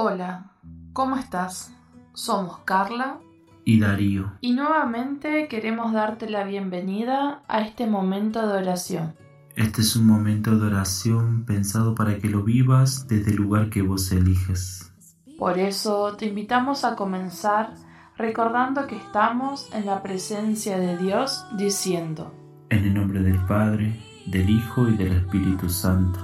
[0.00, 0.52] Hola,
[0.92, 1.74] ¿cómo estás?
[2.12, 3.18] Somos Carla
[3.64, 4.30] y Darío.
[4.40, 9.16] y nuevamente queremos darte la bienvenida a este momento de oración.
[9.56, 13.82] Este es un momento de oración pensado para que lo vivas desde el lugar que
[13.82, 14.92] vos eliges.
[15.36, 17.74] Por eso te invitamos a comenzar
[18.16, 22.32] recordando que estamos en la presencia de Dios diciendo,
[22.70, 26.20] En el nombre del Padre, del Hijo y del Espíritu Santo.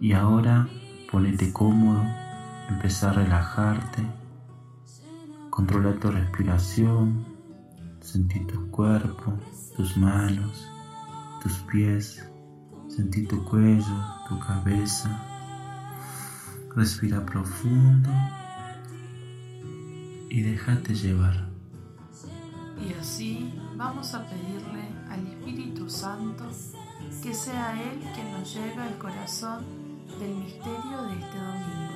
[0.00, 0.66] Y ahora
[1.10, 2.02] ponete cómodo,
[2.70, 4.02] empezá a relajarte,
[5.50, 7.24] controla tu respiración,
[8.00, 9.34] sentí tu cuerpo,
[9.76, 10.66] tus manos,
[11.42, 12.24] tus pies,
[12.88, 13.96] sentí tu cuello,
[14.28, 15.10] tu cabeza.
[16.76, 18.10] Respira profundo
[20.30, 21.50] y déjate llevar.
[22.80, 26.46] y así vamos a pedirle al Espíritu Santo
[27.22, 29.64] que sea Él quien nos lleve al corazón
[30.18, 31.89] del misterio de este domingo.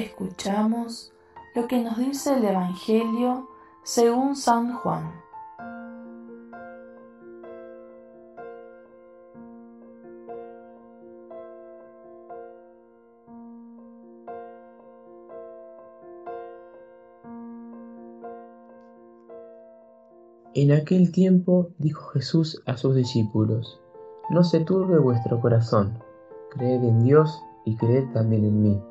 [0.00, 1.12] Escuchamos
[1.54, 3.50] lo que nos dice el Evangelio
[3.82, 5.12] según San Juan.
[20.54, 23.78] En aquel tiempo dijo Jesús a sus discípulos,
[24.30, 26.02] No se turbe vuestro corazón,
[26.52, 28.89] creed en Dios y creed también en mí.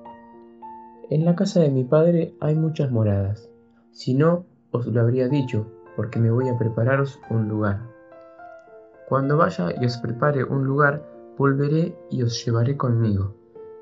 [1.09, 3.49] En la casa de mi Padre hay muchas moradas,
[3.91, 5.65] si no, os lo habría dicho,
[5.95, 7.79] porque me voy a prepararos un lugar.
[9.07, 11.03] Cuando vaya y os prepare un lugar,
[11.35, 13.33] volveré y os llevaré conmigo,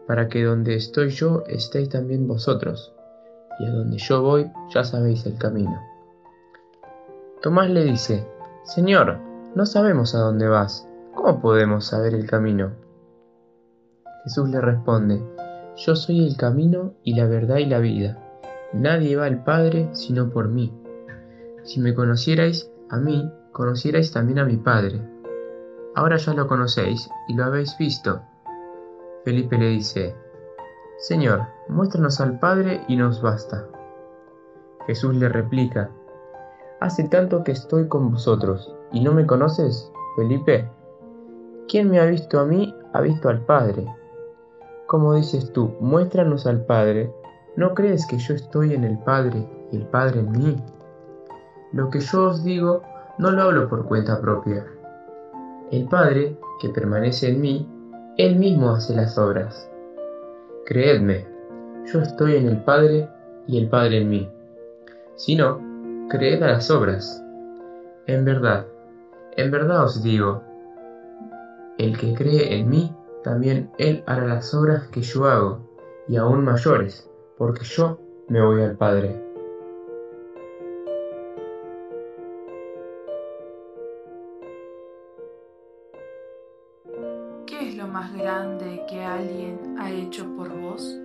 [0.08, 2.94] para que donde estoy yo estéis también vosotros,
[3.60, 5.82] y a donde yo voy ya sabéis el camino.
[7.42, 8.26] Tomás le dice,
[8.64, 9.18] Señor,
[9.54, 12.72] no sabemos a dónde vas, ¿cómo podemos saber el camino?
[14.24, 15.22] Jesús le responde,
[15.78, 18.18] Yo soy el camino y la verdad y la vida.
[18.74, 20.74] Nadie va al Padre sino por mí.
[21.64, 25.00] Si me conocierais a mí, conocierais también a mi Padre.
[25.94, 28.22] Ahora ya lo conocéis y lo habéis visto.
[29.24, 30.16] Felipe le dice,
[30.98, 33.68] Señor, muéstranos al Padre y nos basta.
[34.88, 35.92] Jesús le replica,
[36.80, 40.68] Hace tanto que estoy con vosotros, ¿y no me conoces, Felipe?
[41.68, 43.86] Quien me ha visto a mí, ha visto al Padre.
[44.88, 47.12] Como dices tú, muéstranos al Padre,
[47.58, 50.56] ¿no crees que yo estoy en el Padre y el Padre en mí?
[51.74, 52.82] Lo que yo os digo,
[53.18, 54.66] no lo hablo por cuenta propia.
[55.72, 57.70] El Padre, que permanece en mí,
[58.18, 59.70] Él mismo hace las obras.
[60.66, 61.28] Creedme,
[61.92, 63.10] yo estoy en el Padre
[63.46, 64.30] y el Padre en mí.
[65.16, 65.60] Si no,
[66.10, 67.22] creed a las obras.
[68.06, 68.66] En verdad,
[69.36, 70.44] en verdad os digo,
[71.78, 72.96] el que cree en mí,
[73.28, 75.60] también él hará las obras que yo hago,
[76.08, 79.22] y aún mayores, porque yo me voy al Padre.
[87.46, 90.98] ¿Qué es lo más grande que alguien ha hecho por vos?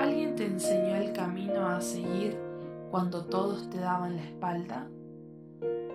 [0.00, 2.36] ¿Alguien te enseñó el camino a seguir
[2.90, 4.88] cuando todos te daban la espalda?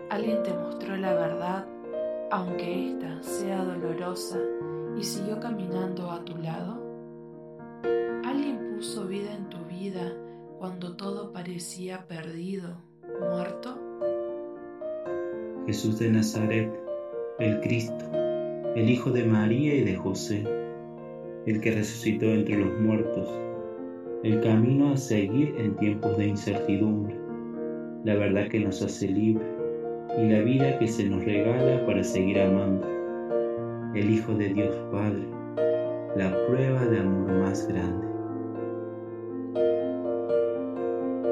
[0.09, 1.65] ¿Alguien te mostró la verdad
[2.31, 4.39] aunque ésta sea dolorosa
[4.97, 6.79] y siguió caminando a tu lado?
[8.23, 10.13] ¿Alguien puso vida en tu vida
[10.59, 12.77] cuando todo parecía perdido,
[13.19, 13.77] muerto?
[15.67, 16.71] Jesús de Nazaret,
[17.39, 18.05] el Cristo,
[18.75, 20.43] el Hijo de María y de José,
[21.45, 23.29] el que resucitó entre los muertos,
[24.23, 27.15] el camino a seguir en tiempos de incertidumbre,
[28.03, 29.45] la verdad que nos hace libre
[30.17, 32.87] y la vida que se nos regala para seguir amando,
[33.93, 35.27] el Hijo de Dios Padre,
[36.15, 38.07] la prueba de amor más grande.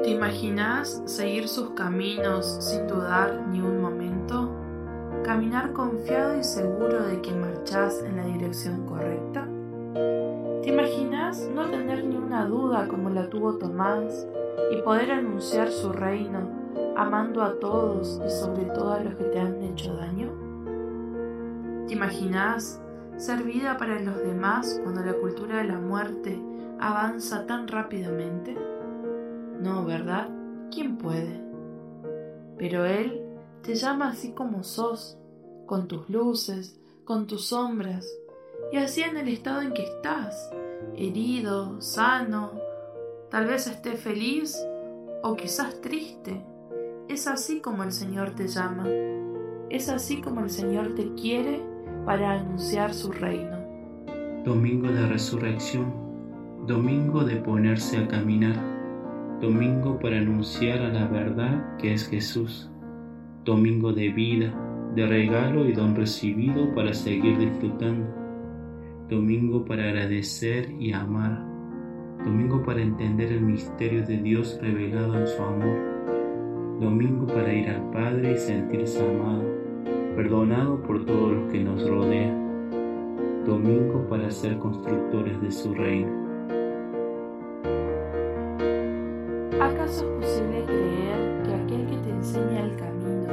[0.02, 4.50] ¿Te imaginas seguir sus caminos sin dudar ni un momento?
[5.24, 9.48] ¿Caminar confiado y seguro de que marchás en la dirección correcta?
[10.62, 14.26] ¿Te imaginas no tener ni una duda como la tuvo Tomás
[14.70, 16.40] y poder anunciar su reino,
[16.94, 20.49] amando a todos y sobre todo a los que te han hecho daño?
[21.90, 22.80] ¿Te imaginas
[23.16, 26.40] ser vida para los demás cuando la cultura de la muerte
[26.78, 28.56] avanza tan rápidamente?
[29.58, 30.28] No, ¿verdad?
[30.72, 31.42] ¿Quién puede?
[32.56, 33.20] Pero Él
[33.62, 35.18] te llama así como sos,
[35.66, 38.06] con tus luces, con tus sombras,
[38.70, 40.48] y así en el estado en que estás,
[40.94, 42.52] herido, sano,
[43.32, 44.56] tal vez estés feliz
[45.24, 46.40] o quizás triste.
[47.08, 48.86] Es así como el Señor te llama,
[49.70, 51.68] es así como el Señor te quiere
[52.10, 53.56] para anunciar su reino.
[54.44, 55.94] Domingo de resurrección,
[56.66, 58.56] domingo de ponerse a caminar,
[59.40, 62.68] domingo para anunciar a la verdad que es Jesús,
[63.44, 64.52] domingo de vida,
[64.96, 68.12] de regalo y don recibido para seguir disfrutando,
[69.08, 71.46] domingo para agradecer y amar,
[72.24, 75.78] domingo para entender el misterio de Dios revelado en su amor,
[76.80, 79.59] domingo para ir al Padre y sentirse amado,
[80.16, 86.10] perdonado por todos los que nos rodean, domingo para ser constructores de su reino.
[89.60, 93.28] ¿Acaso es posible creer que aquel que te enseña el camino,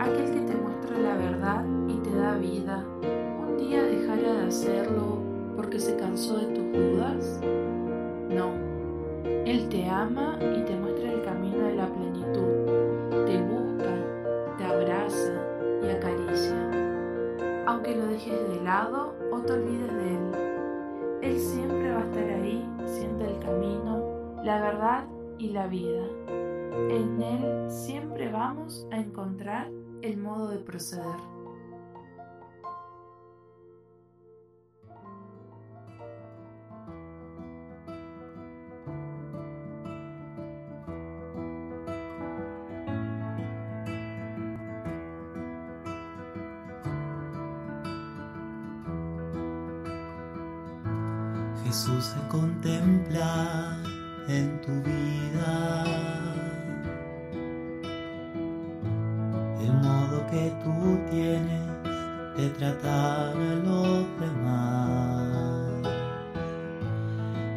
[0.00, 2.84] aquel que te muestra la verdad y te da vida,
[3.46, 5.18] un día dejará de hacerlo
[5.56, 7.40] porque se cansó de tus dudas?
[8.30, 8.52] No,
[9.44, 11.17] Él te ama y te muestra el
[17.88, 21.18] aunque lo dejes de lado o te olvides de Él.
[21.22, 25.06] Él siempre va a estar ahí, siendo el camino, la verdad
[25.38, 26.04] y la vida.
[26.90, 29.70] En Él siempre vamos a encontrar
[30.02, 31.37] el modo de proceder.
[51.68, 53.76] Jesús se contempla
[54.26, 55.84] en tu vida.
[59.60, 61.68] El modo que tú tienes
[62.38, 65.92] de tratar a los demás.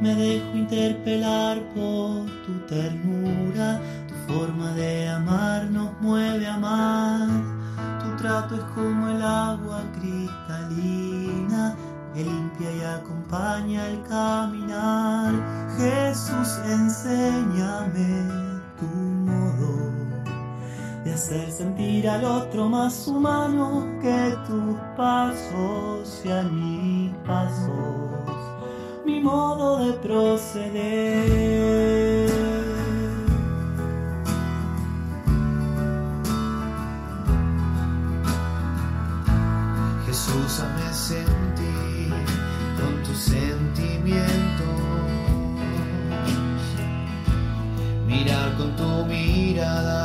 [0.02, 3.80] Me dejo interpelar por tu ternura,
[4.10, 7.31] tu forma de amar nos mueve a más.
[8.04, 11.31] Tu trato es como el agua cristalina
[12.23, 15.33] limpia y acompaña el caminar.
[15.77, 18.27] Jesús, enséñame
[18.79, 19.91] tu modo
[21.03, 27.72] de hacer sentir al otro más humano, que tus pasos sean mis pasos,
[29.05, 31.01] mi modo de proceder.
[49.62, 50.00] Mirada,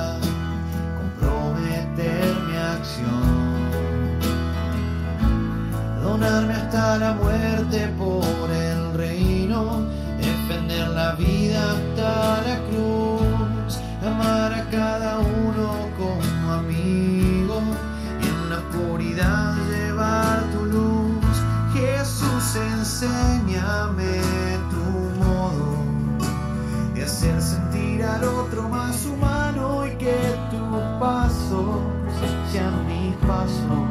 [32.51, 33.83] sean mis pasos,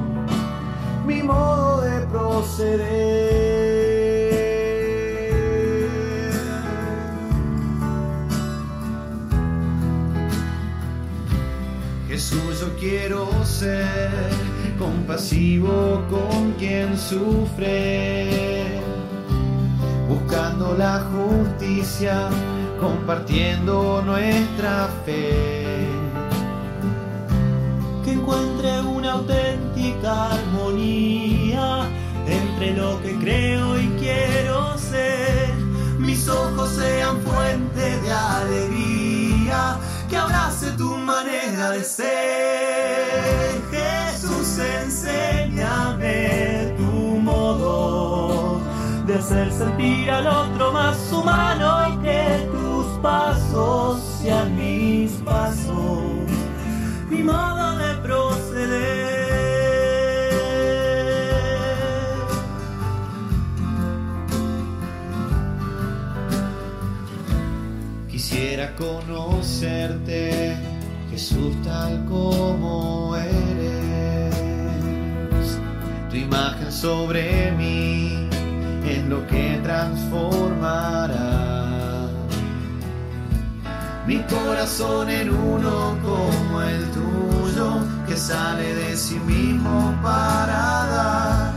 [1.05, 3.45] mi modo de proceder.
[12.07, 14.09] Jesús, yo quiero ser
[14.79, 18.79] compasivo con quien sufre,
[20.07, 22.29] buscando la justicia,
[22.79, 25.64] compartiendo nuestra fe.
[29.15, 31.87] Auténtica armonía
[32.27, 35.53] entre lo que creo y quiero ser.
[35.99, 39.77] Mis ojos sean fuente de alegría,
[40.09, 43.61] que abrace tu manera de ser.
[43.71, 46.91] Jesús, enséñame tu
[47.29, 48.59] modo
[49.05, 56.01] de hacer sentir al otro más humano y que tus pasos sean mis pasos,
[57.09, 57.64] mi modo
[68.77, 70.55] conocerte,
[71.09, 74.35] Jesús, tal como eres.
[76.09, 78.29] Tu imagen sobre mí
[78.87, 81.55] es lo que transformará
[84.07, 91.53] mi corazón en uno como el tuyo, que sale de sí mismo para dar,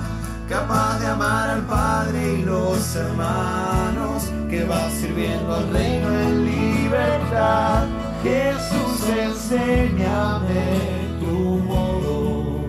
[0.48, 6.44] capaz de amar al Padre y los hermanos, que va sirviendo al reino en
[6.88, 7.86] libertad.
[8.22, 10.76] Jesús, enséñame
[11.20, 12.66] tu modo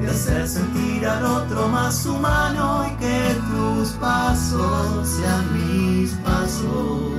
[0.00, 7.12] de hacer sentir al otro más humano y que tus pasos sean mis pasos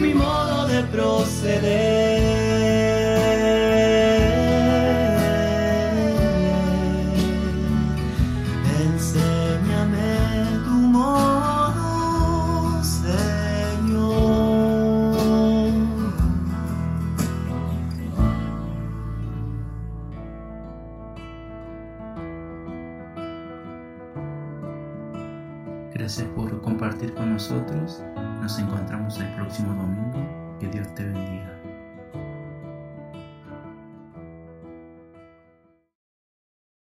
[0.00, 2.31] mi modo de proceder.
[27.42, 28.00] nosotros.
[28.40, 30.58] Nos encontramos el próximo domingo.
[30.60, 31.71] Que Dios te bendiga.